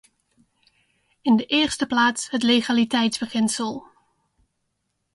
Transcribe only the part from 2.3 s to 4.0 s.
legaliteitsbeginsel.